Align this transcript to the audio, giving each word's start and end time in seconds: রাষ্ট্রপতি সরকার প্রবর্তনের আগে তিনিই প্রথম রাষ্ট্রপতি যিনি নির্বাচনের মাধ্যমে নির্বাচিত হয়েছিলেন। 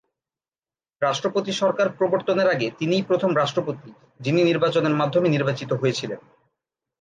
রাষ্ট্রপতি 1.01 1.51
সরকার 1.53 1.87
প্রবর্তনের 1.89 2.47
আগে 2.47 2.67
তিনিই 2.79 3.03
প্রথম 3.03 3.31
রাষ্ট্রপতি 3.35 3.89
যিনি 4.19 4.39
নির্বাচনের 4.43 4.95
মাধ্যমে 4.95 5.27
নির্বাচিত 5.29 5.71
হয়েছিলেন। 5.73 6.19